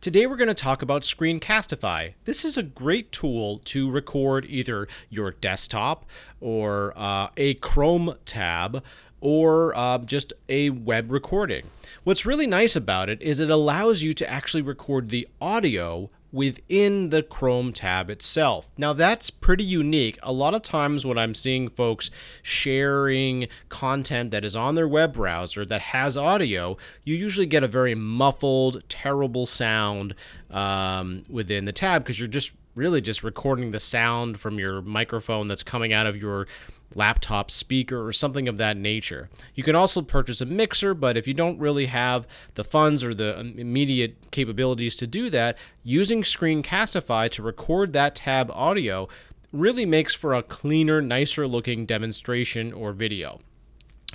[0.00, 2.14] Today we're going to talk about Screencastify.
[2.24, 6.06] This is a great tool to record either your desktop
[6.40, 8.84] or uh, a Chrome tab
[9.20, 11.64] or uh, just a web recording.
[12.04, 17.10] What's really nice about it is it allows you to actually record the audio within
[17.10, 18.70] the Chrome tab itself.
[18.76, 20.18] Now, that's pretty unique.
[20.22, 22.10] A lot of times, when I'm seeing folks
[22.42, 27.68] sharing content that is on their web browser that has audio, you usually get a
[27.68, 30.14] very muffled, terrible sound
[30.50, 35.48] um, within the tab because you're just really just recording the sound from your microphone
[35.48, 36.46] that's coming out of your
[36.94, 39.28] laptop speaker or something of that nature.
[39.54, 43.14] You can also purchase a mixer, but if you don't really have the funds or
[43.14, 49.08] the um, immediate capabilities to do that, using Screencastify to record that tab audio
[49.52, 53.40] really makes for a cleaner, nicer looking demonstration or video.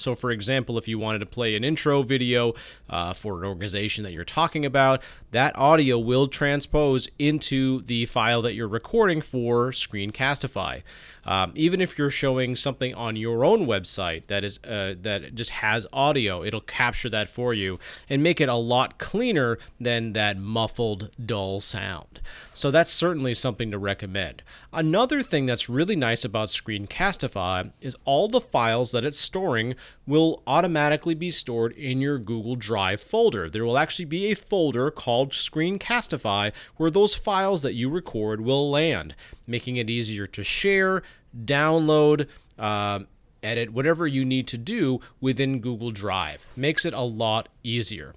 [0.00, 2.54] So, for example, if you wanted to play an intro video
[2.88, 8.42] uh, for an organization that you're talking about, that audio will transpose into the file
[8.42, 10.82] that you're recording for Screencastify.
[11.24, 15.50] Um, even if you're showing something on your own website that is uh, that just
[15.50, 20.38] has audio, it'll capture that for you and make it a lot cleaner than that
[20.38, 22.20] muffled, dull sound.
[22.54, 24.42] So that's certainly something to recommend.
[24.72, 29.74] Another thing that's really nice about Screencastify is all the files that it's storing
[30.06, 33.50] will automatically be stored in your Google Drive folder.
[33.50, 38.70] There will actually be a folder called Screencastify where those files that you record will
[38.70, 41.02] land, making it easier to share,
[41.36, 43.00] download, uh,
[43.42, 46.46] edit, whatever you need to do within Google Drive.
[46.56, 48.14] Makes it a lot easier.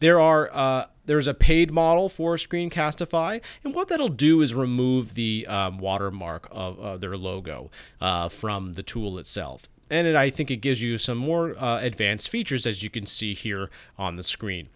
[0.00, 5.14] There are uh, there's a paid model for Screencastify, and what that'll do is remove
[5.14, 9.68] the um, watermark of uh, their logo uh, from the tool itself.
[9.90, 13.06] And it, I think it gives you some more uh, advanced features as you can
[13.06, 14.68] see here on the screen.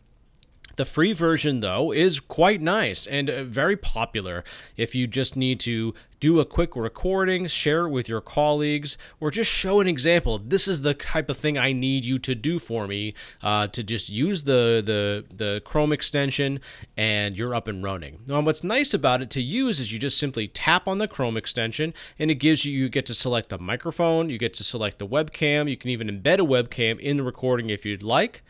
[0.79, 4.45] The free version, though, is quite nice and uh, very popular
[4.77, 9.33] if you just need to do a quick recording, share it with your colleagues, or
[9.33, 10.39] just show an example.
[10.39, 13.83] This is the type of thing I need you to do for me uh, to
[13.83, 16.61] just use the, the, the Chrome extension
[16.97, 18.21] and you're up and running.
[18.29, 21.37] Now, what's nice about it to use is you just simply tap on the Chrome
[21.37, 25.01] extension and it gives you, you get to select the microphone, you get to select
[25.01, 28.45] the webcam, you can even embed a webcam in the recording if you'd like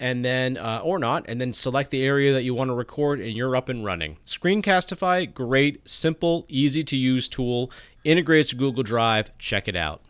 [0.00, 3.20] and then uh, or not, and then select the area that you want to record,
[3.20, 4.16] and you're up and running.
[4.26, 7.70] Screencastify, great, simple, easy to use tool,
[8.04, 9.36] integrates to Google Drive.
[9.38, 10.02] Check it out.